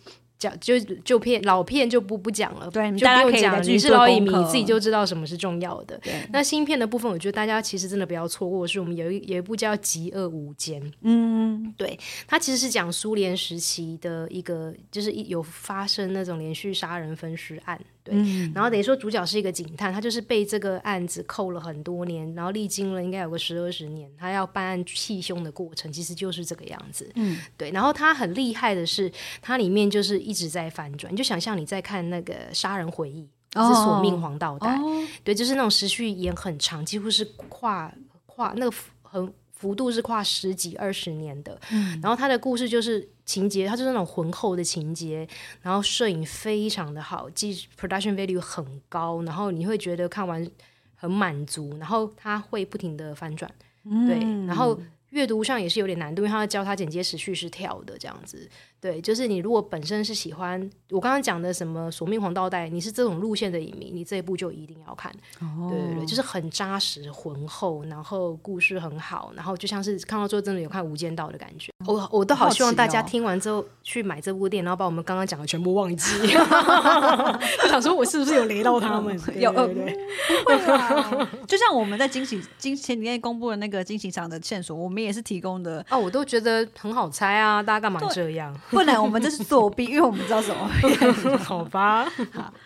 [0.43, 3.61] 讲就旧片老片就不不讲了，对就不用讲了。
[3.61, 5.97] 你是老影迷，你自己就知道什么是重要的。
[5.99, 27.71] 对，那新片的部分，我觉得大家其实真的不要错过，是我们有一有一部叫《极恶无间》，嗯，对它其实是讲苏联时期的一个，就是一有发生那种连续杀人分尸案，对，嗯然后等于说主角是一个警探，他就是被这个案子扣了很多年，然后历经了应该有个十二十年，他要办案气凶的过程，其实就是这个样子，嗯，对。
[27.71, 29.11] 然后他很厉害的是，
[29.41, 37.93] 它里面就是一直在反转，你就想象你在看那个《杀人回忆》，就是《索命黄道带》哦，对，就是那种时序也很长，几乎是跨
[38.25, 41.57] 跨那个幅很幅度是跨十几二十年的。
[41.71, 45.27] 嗯然后他的故事就是情节，它就是那种浑厚的情节，
[45.61, 50.45] 然后摄影非常的好，技 production value 很高，然后你会觉得看完
[50.95, 53.49] 很满足，然后它会不停的翻转，
[53.83, 54.79] 对，嗯然后。
[55.13, 58.49] 阅读上也是有点难度，因为他要教他剪接时序是跳的这样子。
[58.81, 60.59] 对，就是你如果本身是喜欢
[60.89, 65.13] 我刚刚讲的什么《索命黄道带》，你是这种路线的影迷，你这一部就一定要看。
[65.39, 71.71] 哦对对对，就是很扎实、浑厚，然后故事很好，然后就像是看到最后真的有看《无间道》的感觉。
[71.85, 76.13] 我我都好希望大家听完之后去买这部电影，然后把我们刚刚讲的全部忘记。
[77.63, 79.19] 我想说我是不是有雷到他们？
[79.39, 88.53] 有呃对对对不会啦， 就像我们在惊喜惊前几天公布的那个惊喜场的线索，我们也是提供的，哦，我都觉得很好猜啊，大家干嘛这样？
[88.69, 91.37] 不然我们这是作弊，因为我们知道什么。
[91.37, 92.07] 好吧。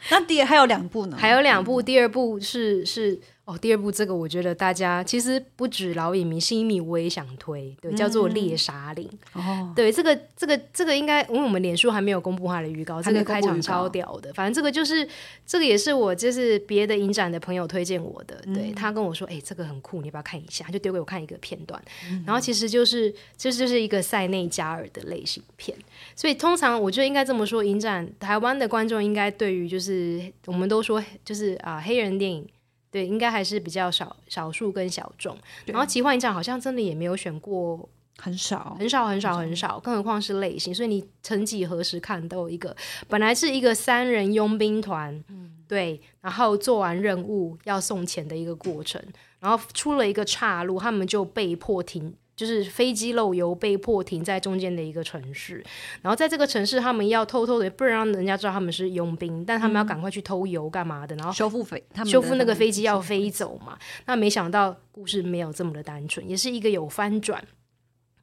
[0.10, 9.10] 那第二还有两部呢，还有两部，第二部是是哦，第二部这个我觉得大家其实不止老影迷，新影迷我也想推，对，叫做《猎杀令》。
[9.40, 14.34] 哦，对，这个这个这个应该，因为我们脸书还没有公布它的预告，这个开场超屌的。
[14.34, 15.08] 反正这个就是
[15.46, 20.68] 这个也是我就是别的影展的朋友推荐我的，对他跟我说，哎，这个很酷，你要不要看一下？
[20.68, 21.82] 就丢给我看一个片段，
[22.26, 25.78] 然后其实就是这就是一个塞内加尔的类型片，
[26.18, 32.46] 所以通常我觉得应该这么说，影展台湾的观众应该对于就是我们都说就是啊黑人电影。
[32.90, 35.38] 对，应该还是比较少少数跟小众。
[35.66, 40.74] 然后奇幻影展好像真的也没有选过，很少很少很少很少，更何况是类型。
[40.74, 42.76] 所以你曾几何时看都有一个，
[43.08, 49.02] 本来是一个三人佣兵团，嗯对，然后做完任务要送钱的一个过程，
[49.40, 52.16] 然后出了一个岔路，他们就被迫停。
[52.38, 55.56] 就是飞机漏油，被迫停在中间的一个城市。
[56.04, 61.16] 然后在这个城市，他们要偷偷的，不能让人家知道他们是佣兵，但他们要赶快去偷油干嘛的？
[61.16, 63.76] 然后修复飞，修复那个飞机要飞走嘛。
[64.06, 67.44] 那没想到故事没有这么的单纯，也是一个有翻转。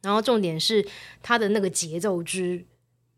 [0.03, 0.87] 然后重点是
[1.21, 2.65] 他的那个节奏之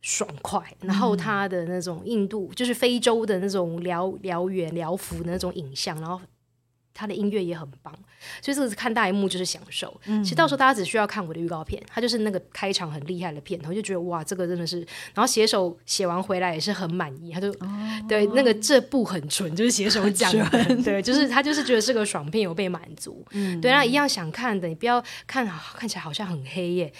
[0.00, 6.18] 爽快，然后他的那种印度，就是非洲的那种辽辽远辽服那种影像，然后。
[6.96, 7.94] 他的音乐也很棒，
[8.40, 9.94] 所以这个看大荧幕就是享受。
[10.04, 14.78] 其实到时候大家只需要看我的预告片，他就是那个开场很厉害的片头，就觉得哇，这个真的是。
[15.14, 17.52] 然后写手写完回来也是很满意，他就
[18.08, 23.22] 对那个这部很纯，就是写手讲的， 对，就是他就是觉得是个爽片，有被满足。
[23.30, 26.92] 对，那一样想看的，你不要看看起来好像很黑耶。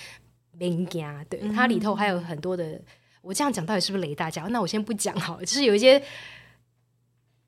[0.58, 2.80] 对，它里头还有很多的，
[3.22, 4.42] 我这样讲到底是不是雷大家？
[4.50, 6.02] 那我先不讲好了，就是有一些。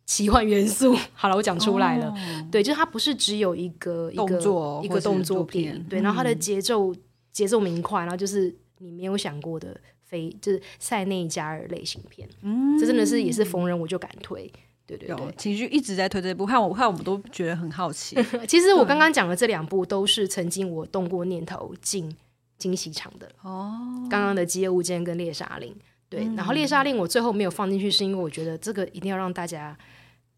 [0.08, 2.14] 奇幻元素， 好了，我讲出来了。
[2.50, 6.94] 对，就是它不是只有一个动作一个动作片，对，然后它的节奏
[7.30, 14.50] 节奏明快，然后就是你没有想过的非就是塞内加尔类型片，嗯，这真的是也是逢人我就敢推，
[14.86, 18.16] 对对对，情绪一直在推这部，看我看我们都觉得很好奇。
[18.48, 22.10] 其实我刚刚讲的这两部都是曾经我动过念头进
[22.56, 23.30] 惊喜场的。
[23.42, 23.76] 哦，
[24.08, 25.70] 刚刚的《饥饿无间》跟《猎杀令》，
[26.08, 29.76] 对，然后《猎杀令》我最后没有放进去，是因为我觉得这个一定要让大家。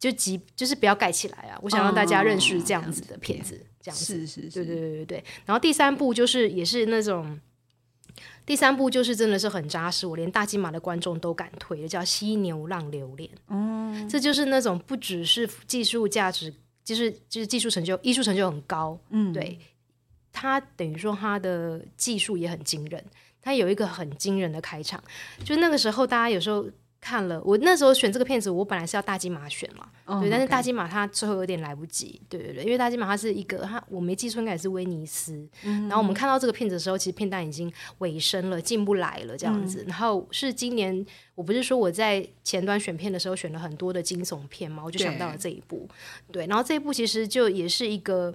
[0.00, 1.58] 就急，就是不要盖起来啊！
[1.60, 5.24] 我想让大家认识这样子的片子，这样子，是是，对对对对对。
[5.44, 7.38] 然后第三部就是也是那种，
[8.46, 13.28] 第三部就是真的是很扎实，我连大金马的观众都敢推的，叫《犀牛浪流连》。
[13.48, 16.50] 嗯，这就是那种不只是技术价值，
[16.82, 18.98] 就是就是技术成就、艺术成就很高。
[19.10, 19.58] 嗯，对，
[20.32, 23.04] 他等于说他的技术也很惊人，
[23.42, 25.04] 他有一个很惊人的开场，
[25.44, 26.64] 就那个时候大家有时候。
[27.00, 45.88] 看了，我那时候选这个片子，我本来是要大金马选嘛，对，但是大金马它最后有点来不及，对对对，因为大金马它是一个，它我没记错应该也是威尼斯，然后我们看到这个片子的时候，其实片单已经尾声了，进不来了这样子，然后是今年，我不是说我在前端选片的时候选了很多的惊悚片嘛，我就想到了这一部，
[46.30, 48.34] 对，然后这一部其实就也是一个，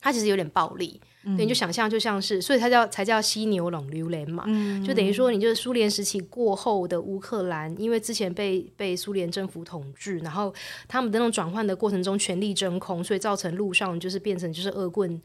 [0.00, 1.00] 它其实有点暴力。
[1.36, 4.46] 对，你就想象就像是，所以它叫才叫犀牛冷榴莲嘛，
[4.86, 10.54] 就等于说你就是苏联时期过后的乌克兰，因为之前被被苏联政府统治，然后
[10.86, 15.20] 他们的那种转换的过程中权力真空，所以造成路上就是变成就是恶棍，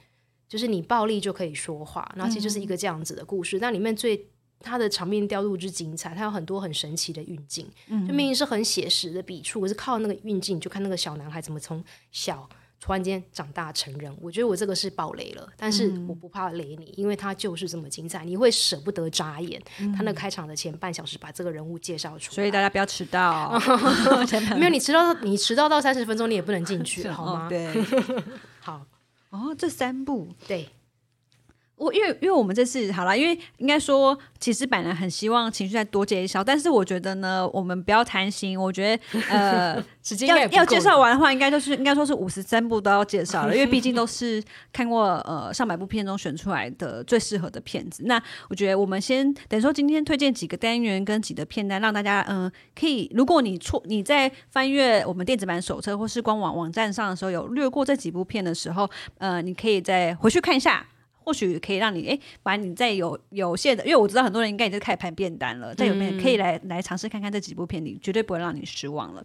[0.49, 3.59] 就是你暴力就可以说话，然后其实就是一个这样子的故事。
[3.59, 4.28] 那里面最
[4.59, 12.49] 它的场面调度之精彩，它有很多很神奇的运镜，就明明是很写实的笔触，可是靠那个运镜，就看那个小男孩怎么从小。
[12.84, 19.62] 突然间长大成人，我觉得我这个是爆雷了，但是我不怕雷你，因为他就是这么精彩，你会舍不得眨眼。
[19.96, 23.58] 他那开场的前半小时把这个人物介绍出来，所以大家不要迟到。
[24.60, 27.48] 没有你迟到，你迟到到三十分钟，你也不能进去， 好吗？
[27.48, 27.74] 对，
[28.60, 28.86] 好
[29.30, 30.68] 哦，这三部对。
[31.84, 38.60] 我因为因为我们这次好了，因为应该说，其实本来很希望情绪再多介绍，但是我觉得呢，我们不要贪心。
[38.60, 48.04] 我觉得呃， 时间要要介绍完的话，应该就是应该说是五十三部都要介绍了，因为毕竟都是 看过呃上百部片中选出来的最适合的片子。
[48.06, 60.86] 那我觉得我们先等于说今天推荐几个单元跟几个片单，让大家嗯可以，如果你错你在翻阅我们电子版手册或是官网网站上的时候有略过这几部片的时候，呃，你可以再回去看一下。
[61.24, 69.24] 或许可以让你哎，把你在有有限的，因为我知道很多人应该已经开始盘便单了，在有没有可以来来尝试看看这几部片，你绝对不会让你失望了。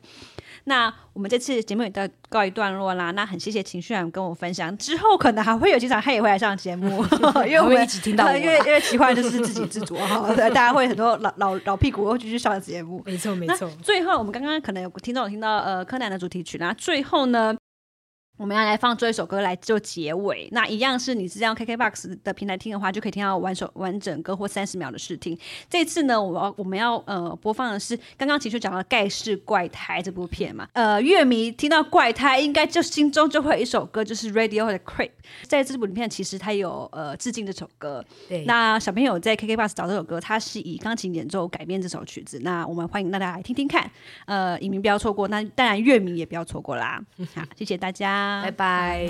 [0.64, 7.02] 那我们这次节目也到告一段落啦，那很谢谢情绪员跟我分享，之后可能还会有几场他也会来上节目，
[7.46, 13.70] 因为我们一起听到，因为因为奇幻就是自给自足哈， 大家会很多老老老屁股会继续上节目，没错没错。
[13.82, 17.56] 最后我们刚刚可能有听众有听到呃柯南的主题曲，那最后呢？
[18.38, 20.48] 我们要来放这一首歌来做结尾。
[20.52, 25.36] 那一样是你是这样 KKBOX 的平台听的话，就可以听到完首完整歌或三十秒的试听。
[25.68, 30.68] 这次呢，我要我们要呃播放的是刚刚其实讲到《盖世怪胎》这部片嘛。
[30.72, 35.10] 呃，乐迷听到怪胎，应该就心中就会有一首歌，就是 Radio 的 Creep。
[35.42, 38.04] 在这部影片，其实它有呃致敬这首歌。
[38.28, 42.38] 对，那小朋友在 KKBOX 找这首歌，它是以钢琴演奏改编这首曲子。
[42.44, 43.90] 那我们欢迎大家来听听看。
[44.26, 47.02] 呃，影迷不要错过，那当然乐迷也不要错过啦。
[47.34, 48.27] 好，谢谢大家。
[48.42, 49.08] 拜拜。